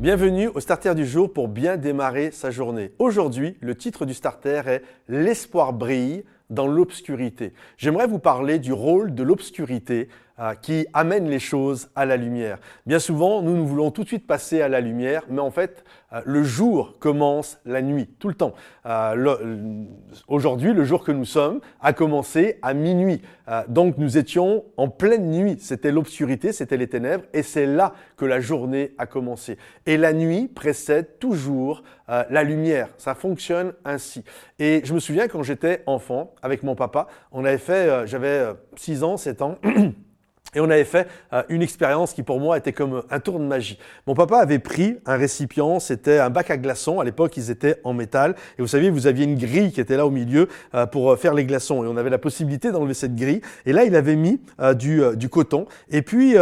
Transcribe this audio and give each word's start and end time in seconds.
Bienvenue 0.00 0.46
au 0.54 0.60
Starter 0.60 0.94
du 0.94 1.04
jour 1.04 1.32
pour 1.32 1.48
bien 1.48 1.76
démarrer 1.76 2.30
sa 2.30 2.52
journée. 2.52 2.92
Aujourd'hui, 3.00 3.56
le 3.60 3.74
titre 3.74 4.06
du 4.06 4.14
Starter 4.14 4.62
est 4.66 4.82
L'espoir 5.08 5.72
brille 5.72 6.22
dans 6.50 6.68
l'obscurité. 6.68 7.52
J'aimerais 7.76 8.06
vous 8.06 8.20
parler 8.20 8.60
du 8.60 8.72
rôle 8.72 9.12
de 9.12 9.24
l'obscurité 9.24 10.08
qui 10.62 10.86
amène 10.92 11.28
les 11.28 11.40
choses 11.40 11.90
à 11.96 12.06
la 12.06 12.16
lumière. 12.16 12.58
Bien 12.86 12.98
souvent, 12.98 13.42
nous, 13.42 13.56
nous 13.56 13.66
voulons 13.66 13.90
tout 13.90 14.02
de 14.02 14.08
suite 14.08 14.26
passer 14.26 14.62
à 14.62 14.68
la 14.68 14.80
lumière, 14.80 15.22
mais 15.28 15.40
en 15.40 15.50
fait, 15.50 15.84
euh, 16.12 16.20
le 16.24 16.42
jour 16.42 16.98
commence 16.98 17.58
la 17.64 17.82
nuit, 17.82 18.08
tout 18.18 18.28
le 18.28 18.34
temps. 18.34 18.54
Euh, 18.86 19.36
aujourd'hui, 20.26 20.72
le 20.72 20.84
jour 20.84 21.04
que 21.04 21.12
nous 21.12 21.24
sommes 21.24 21.60
a 21.80 21.92
commencé 21.92 22.58
à 22.62 22.72
minuit. 22.74 23.20
donc 23.68 23.96
nous 23.96 24.18
étions 24.18 24.64
en 24.76 24.88
pleine 24.88 25.30
nuit, 25.30 25.56
c'était 25.58 25.90
l'obscurité, 25.90 26.52
c'était 26.52 26.76
les 26.76 26.86
ténèbres, 26.86 27.24
et 27.32 27.42
c'est 27.42 27.66
là 27.66 27.94
que 28.16 28.26
la 28.26 28.40
journée 28.40 28.94
a 28.98 29.06
commencé. 29.06 29.56
Et 29.86 29.96
la 29.96 30.12
nuit 30.12 30.48
précède 30.48 31.18
toujours 31.18 31.82
la 32.08 32.42
lumière, 32.42 32.88
ça 32.98 33.14
fonctionne 33.14 33.72
ainsi. 33.84 34.22
Et 34.58 34.82
je 34.84 34.92
me 34.92 35.00
souviens 35.00 35.28
quand 35.28 35.42
j'étais 35.42 35.82
enfant, 35.86 36.34
avec 36.42 36.62
mon 36.62 36.74
papa, 36.74 37.06
on 37.32 37.44
avait 37.44 37.58
fait, 37.58 38.06
j'avais 38.06 38.46
6 38.76 39.02
ans, 39.02 39.16
7 39.16 39.42
ans, 39.42 39.58
Et 40.54 40.60
on 40.60 40.70
avait 40.70 40.84
fait 40.84 41.06
euh, 41.34 41.42
une 41.50 41.60
expérience 41.60 42.14
qui 42.14 42.22
pour 42.22 42.40
moi 42.40 42.56
était 42.56 42.72
comme 42.72 43.02
un 43.10 43.20
tour 43.20 43.38
de 43.38 43.44
magie. 43.44 43.78
Mon 44.06 44.14
papa 44.14 44.38
avait 44.38 44.58
pris 44.58 44.96
un 45.04 45.16
récipient, 45.16 45.78
c'était 45.78 46.18
un 46.18 46.30
bac 46.30 46.50
à 46.50 46.56
glaçons. 46.56 47.00
À 47.00 47.04
l'époque, 47.04 47.36
ils 47.36 47.50
étaient 47.50 47.76
en 47.84 47.92
métal. 47.92 48.34
Et 48.58 48.62
vous 48.62 48.68
savez, 48.68 48.88
vous 48.88 49.06
aviez 49.06 49.24
une 49.24 49.36
grille 49.36 49.72
qui 49.72 49.80
était 49.80 49.96
là 49.96 50.06
au 50.06 50.10
milieu 50.10 50.48
euh, 50.74 50.86
pour 50.86 51.12
euh, 51.12 51.16
faire 51.16 51.34
les 51.34 51.44
glaçons. 51.44 51.84
Et 51.84 51.86
on 51.86 51.98
avait 51.98 52.08
la 52.08 52.18
possibilité 52.18 52.72
d'enlever 52.72 52.94
cette 52.94 53.14
grille. 53.14 53.42
Et 53.66 53.72
là, 53.72 53.84
il 53.84 53.94
avait 53.94 54.16
mis 54.16 54.40
du, 54.76 55.02
du, 55.16 55.28
coton. 55.28 55.66
Et 55.90 56.02
puis, 56.02 56.36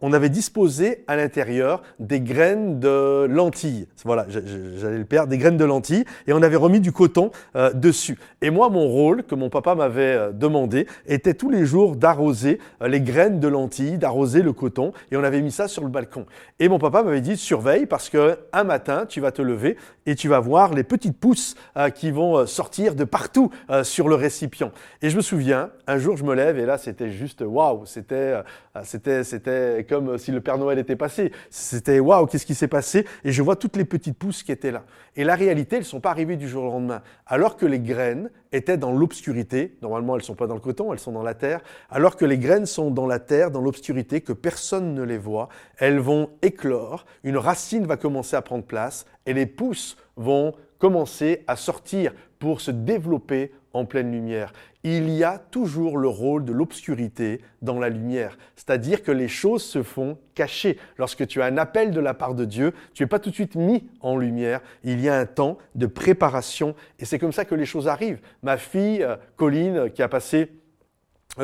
on 0.00 0.12
avait 0.12 0.28
disposé 0.28 1.04
à 1.06 1.16
l'intérieur 1.16 1.82
des 1.98 2.20
graines 2.20 2.80
de 2.80 3.26
lentilles. 3.26 3.86
Voilà, 4.04 4.26
j'allais 4.28 4.98
le 4.98 5.04
perdre, 5.04 5.28
des 5.28 5.38
graines 5.38 5.56
de 5.56 5.64
lentilles. 5.64 6.04
Et 6.26 6.32
on 6.32 6.42
avait 6.42 6.56
remis 6.56 6.80
du 6.80 6.92
coton 6.92 7.30
dessus. 7.74 8.18
Et 8.42 8.50
moi, 8.50 8.68
mon 8.68 8.86
rôle, 8.86 9.22
que 9.22 9.34
mon 9.34 9.50
papa 9.50 9.74
m'avait 9.74 10.32
demandé, 10.32 10.86
était 11.06 11.34
tous 11.34 11.50
les 11.50 11.64
jours 11.64 11.96
d'arroser 11.96 12.58
les 12.84 13.00
graines 13.00 13.40
de 13.40 13.43
lentilles, 13.46 13.98
d'arroser 13.98 14.42
le 14.42 14.52
coton, 14.52 14.92
et 15.10 15.16
on 15.16 15.24
avait 15.24 15.40
mis 15.40 15.52
ça 15.52 15.68
sur 15.68 15.82
le 15.82 15.90
balcon. 15.90 16.26
Et 16.58 16.68
mon 16.68 16.78
papa 16.78 17.02
m'avait 17.02 17.20
dit 17.20 17.36
surveille 17.36 17.86
parce 17.86 18.08
que 18.08 18.38
un 18.52 18.64
matin 18.64 19.06
tu 19.06 19.20
vas 19.20 19.32
te 19.32 19.42
lever 19.42 19.76
et 20.06 20.14
tu 20.14 20.28
vas 20.28 20.40
voir 20.40 20.74
les 20.74 20.84
petites 20.84 21.18
pousses 21.18 21.54
euh, 21.76 21.90
qui 21.90 22.10
vont 22.10 22.38
euh, 22.38 22.46
sortir 22.46 22.94
de 22.94 23.04
partout 23.04 23.50
euh, 23.70 23.84
sur 23.84 24.08
le 24.08 24.14
récipient. 24.14 24.72
Et 25.02 25.10
je 25.10 25.16
me 25.16 25.22
souviens, 25.22 25.70
un 25.86 25.98
jour 25.98 26.16
je 26.16 26.24
me 26.24 26.34
lève 26.34 26.58
et 26.58 26.66
là 26.66 26.78
c'était 26.78 27.10
juste 27.10 27.42
waouh, 27.46 27.86
c'était 27.86 28.34
c'était 28.82 29.24
c'était 29.24 29.86
comme 29.88 30.18
si 30.18 30.32
le 30.32 30.40
Père 30.40 30.58
Noël 30.58 30.78
était 30.78 30.96
passé. 30.96 31.32
C'était 31.50 32.00
waouh, 32.00 32.26
qu'est-ce 32.26 32.46
qui 32.46 32.54
s'est 32.54 32.68
passé? 32.68 33.06
Et 33.24 33.32
je 33.32 33.42
vois 33.42 33.56
toutes 33.56 33.76
les 33.76 33.84
petites 33.84 34.18
pousses 34.18 34.42
qui 34.42 34.52
étaient 34.52 34.72
là. 34.72 34.84
Et 35.16 35.24
la 35.24 35.36
réalité, 35.36 35.76
elles 35.76 35.84
sont 35.84 36.00
pas 36.00 36.10
arrivées 36.10 36.36
du 36.36 36.48
jour 36.48 36.64
au 36.64 36.68
lendemain. 36.68 37.02
Alors 37.26 37.56
que 37.56 37.66
les 37.66 37.78
graines 37.78 38.30
étaient 38.52 38.76
dans 38.76 38.92
l'obscurité, 38.92 39.76
normalement 39.82 40.16
elles 40.16 40.22
sont 40.22 40.34
pas 40.34 40.46
dans 40.46 40.54
le 40.54 40.60
coton, 40.60 40.92
elles 40.92 40.98
sont 40.98 41.12
dans 41.12 41.22
la 41.22 41.34
terre. 41.34 41.60
Alors 41.90 42.16
que 42.16 42.24
les 42.24 42.38
graines 42.38 42.66
sont 42.66 42.90
dans 42.90 43.06
la 43.06 43.18
terre 43.18 43.33
dans 43.50 43.60
l'obscurité, 43.60 44.20
que 44.20 44.32
personne 44.32 44.94
ne 44.94 45.02
les 45.02 45.18
voit. 45.18 45.48
Elles 45.78 45.98
vont 45.98 46.30
éclore, 46.42 47.04
une 47.22 47.36
racine 47.36 47.86
va 47.86 47.96
commencer 47.96 48.36
à 48.36 48.42
prendre 48.42 48.64
place 48.64 49.06
et 49.26 49.32
les 49.32 49.46
pousses 49.46 49.96
vont 50.16 50.54
commencer 50.78 51.44
à 51.46 51.56
sortir 51.56 52.12
pour 52.38 52.60
se 52.60 52.70
développer 52.70 53.52
en 53.72 53.84
pleine 53.84 54.12
lumière. 54.12 54.52
Il 54.84 55.10
y 55.10 55.24
a 55.24 55.38
toujours 55.38 55.96
le 55.98 56.08
rôle 56.08 56.44
de 56.44 56.52
l'obscurité 56.52 57.40
dans 57.62 57.78
la 57.78 57.88
lumière, 57.88 58.36
c'est-à-dire 58.54 59.02
que 59.02 59.10
les 59.10 59.28
choses 59.28 59.62
se 59.62 59.82
font 59.82 60.18
cachées. 60.34 60.78
Lorsque 60.98 61.26
tu 61.26 61.40
as 61.42 61.46
un 61.46 61.56
appel 61.56 61.90
de 61.90 62.00
la 62.00 62.14
part 62.14 62.34
de 62.34 62.44
Dieu, 62.44 62.72
tu 62.92 63.02
n'es 63.02 63.06
pas 63.06 63.18
tout 63.18 63.30
de 63.30 63.34
suite 63.34 63.56
mis 63.56 63.88
en 64.00 64.16
lumière, 64.16 64.60
il 64.84 65.00
y 65.00 65.08
a 65.08 65.18
un 65.18 65.26
temps 65.26 65.58
de 65.74 65.86
préparation 65.86 66.74
et 66.98 67.04
c'est 67.04 67.18
comme 67.18 67.32
ça 67.32 67.44
que 67.44 67.54
les 67.54 67.66
choses 67.66 67.88
arrivent. 67.88 68.20
Ma 68.42 68.58
fille, 68.58 69.02
euh, 69.02 69.16
Colline, 69.36 69.90
qui 69.90 70.02
a 70.02 70.08
passé 70.08 70.52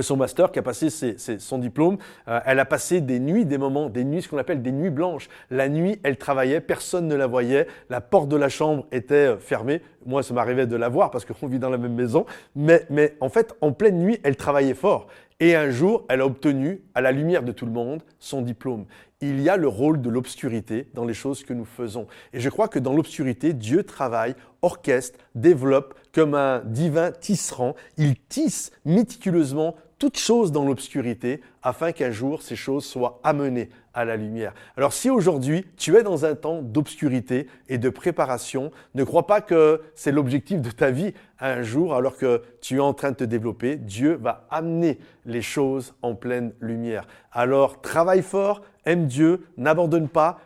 son 0.00 0.16
master, 0.16 0.52
qui 0.52 0.58
a 0.58 0.62
passé 0.62 0.88
son 0.90 1.58
diplôme, 1.58 1.98
euh, 2.28 2.40
elle 2.46 2.60
a 2.60 2.64
passé 2.64 3.00
des 3.00 3.18
nuits, 3.18 3.44
des 3.44 3.58
moments, 3.58 3.88
des 3.88 4.04
nuits, 4.04 4.22
ce 4.22 4.28
qu'on 4.28 4.38
appelle 4.38 4.62
des 4.62 4.72
nuits 4.72 4.90
blanches. 4.90 5.28
La 5.50 5.68
nuit, 5.68 5.98
elle 6.02 6.16
travaillait, 6.16 6.60
personne 6.60 7.08
ne 7.08 7.14
la 7.14 7.26
voyait, 7.26 7.66
la 7.88 8.00
porte 8.00 8.28
de 8.28 8.36
la 8.36 8.48
chambre 8.48 8.86
était 8.92 9.14
euh, 9.14 9.38
fermée. 9.38 9.82
Moi, 10.06 10.22
ça 10.22 10.32
m'arrivait 10.34 10.66
de 10.66 10.76
la 10.76 10.88
voir 10.88 11.10
parce 11.10 11.24
qu'on 11.24 11.46
vit 11.48 11.58
dans 11.58 11.70
la 11.70 11.78
même 11.78 11.94
maison. 11.94 12.26
Mais, 12.54 12.86
mais 12.90 13.16
en 13.20 13.28
fait, 13.28 13.54
en 13.60 13.72
pleine 13.72 13.98
nuit, 13.98 14.20
elle 14.22 14.36
travaillait 14.36 14.74
fort. 14.74 15.08
Et 15.42 15.56
un 15.56 15.70
jour, 15.70 16.04
elle 16.10 16.20
a 16.20 16.26
obtenu, 16.26 16.82
à 16.94 17.00
la 17.00 17.12
lumière 17.12 17.42
de 17.42 17.52
tout 17.52 17.64
le 17.64 17.72
monde, 17.72 18.02
son 18.18 18.42
diplôme. 18.42 18.84
Il 19.22 19.40
y 19.40 19.48
a 19.48 19.56
le 19.56 19.68
rôle 19.68 20.02
de 20.02 20.10
l'obscurité 20.10 20.88
dans 20.92 21.06
les 21.06 21.14
choses 21.14 21.44
que 21.44 21.54
nous 21.54 21.64
faisons. 21.64 22.06
Et 22.34 22.40
je 22.40 22.50
crois 22.50 22.68
que 22.68 22.78
dans 22.78 22.92
l'obscurité, 22.92 23.54
Dieu 23.54 23.82
travaille, 23.82 24.34
orchestre, 24.60 25.18
développe 25.34 25.94
comme 26.12 26.34
un 26.34 26.60
divin 26.66 27.10
tisserand. 27.10 27.74
Il 27.96 28.16
tisse 28.16 28.70
méticuleusement 28.84 29.76
toutes 30.00 30.18
choses 30.18 30.50
dans 30.50 30.64
l'obscurité 30.64 31.42
afin 31.62 31.92
qu'un 31.92 32.10
jour 32.10 32.42
ces 32.42 32.56
choses 32.56 32.86
soient 32.86 33.20
amenées 33.22 33.68
à 33.92 34.06
la 34.06 34.16
lumière. 34.16 34.54
Alors 34.76 34.94
si 34.94 35.10
aujourd'hui 35.10 35.66
tu 35.76 35.94
es 35.96 36.02
dans 36.02 36.24
un 36.24 36.34
temps 36.34 36.62
d'obscurité 36.62 37.46
et 37.68 37.76
de 37.76 37.90
préparation, 37.90 38.72
ne 38.94 39.04
crois 39.04 39.26
pas 39.26 39.42
que 39.42 39.82
c'est 39.94 40.10
l'objectif 40.10 40.62
de 40.62 40.70
ta 40.70 40.90
vie 40.90 41.12
un 41.38 41.62
jour 41.62 41.94
alors 41.94 42.16
que 42.16 42.42
tu 42.62 42.76
es 42.76 42.80
en 42.80 42.94
train 42.94 43.10
de 43.10 43.16
te 43.16 43.24
développer, 43.24 43.76
Dieu 43.76 44.18
va 44.20 44.46
amener 44.50 44.98
les 45.26 45.42
choses 45.42 45.94
en 46.00 46.14
pleine 46.14 46.54
lumière. 46.60 47.06
Alors 47.30 47.82
travaille 47.82 48.22
fort, 48.22 48.62
aime 48.86 49.06
Dieu, 49.06 49.46
n'abandonne 49.58 50.08
pas, 50.08 50.40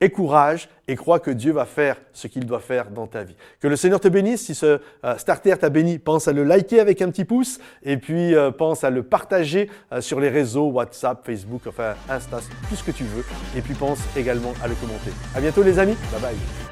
et 0.00 0.10
courage 0.10 0.68
et 0.88 0.96
crois 0.96 1.20
que 1.20 1.30
Dieu 1.30 1.52
va 1.52 1.66
faire 1.66 1.96
ce 2.12 2.26
qu'il 2.26 2.46
doit 2.46 2.60
faire 2.60 2.90
dans 2.90 3.06
ta 3.06 3.22
vie. 3.22 3.36
Que 3.60 3.68
le 3.68 3.76
Seigneur 3.76 4.00
te 4.00 4.08
bénisse. 4.08 4.46
Si 4.46 4.54
ce 4.54 4.80
euh, 5.04 5.18
starter 5.18 5.56
t'a 5.56 5.68
béni, 5.68 5.98
pense 5.98 6.26
à 6.26 6.32
le 6.32 6.44
liker 6.44 6.80
avec 6.80 7.02
un 7.02 7.10
petit 7.10 7.24
pouce 7.24 7.60
et 7.82 7.96
puis 7.96 8.34
euh, 8.34 8.50
pense 8.50 8.82
à 8.82 8.90
le 8.90 9.02
partager 9.02 9.70
euh, 9.92 10.00
sur 10.00 10.20
les 10.20 10.28
réseaux 10.28 10.68
WhatsApp, 10.68 11.24
Facebook, 11.24 11.62
enfin 11.66 11.94
Insta, 12.08 12.40
tout 12.68 12.76
ce 12.76 12.82
que 12.82 12.92
tu 12.92 13.04
veux. 13.04 13.24
Et 13.56 13.60
puis 13.60 13.74
pense 13.74 14.00
également 14.16 14.54
à 14.62 14.68
le 14.68 14.74
commenter. 14.74 15.10
À 15.34 15.40
bientôt 15.40 15.62
les 15.62 15.78
amis. 15.78 15.96
Bye 16.12 16.20
bye. 16.20 16.69